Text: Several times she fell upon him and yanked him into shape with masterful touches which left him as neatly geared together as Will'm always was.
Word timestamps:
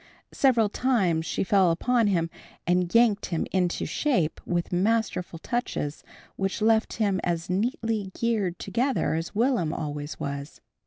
Several 0.33 0.67
times 0.67 1.27
she 1.27 1.43
fell 1.43 1.69
upon 1.69 2.07
him 2.07 2.31
and 2.65 2.91
yanked 2.95 3.27
him 3.27 3.45
into 3.51 3.85
shape 3.85 4.41
with 4.47 4.73
masterful 4.73 5.37
touches 5.37 6.03
which 6.37 6.59
left 6.59 6.93
him 6.93 7.19
as 7.23 7.51
neatly 7.51 8.09
geared 8.19 8.57
together 8.57 9.13
as 9.13 9.35
Will'm 9.35 9.71
always 9.71 10.19
was. 10.19 10.59